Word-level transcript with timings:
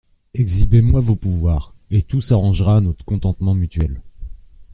Exhibez-moi 0.33 0.99
vos 0.99 1.15
pouvoirs, 1.15 1.75
et 1.91 2.01
tout 2.01 2.21
s'arrangera 2.21 2.77
à 2.77 2.81
notre 2.81 3.05
contentement 3.05 3.53
mutuel. 3.53 4.01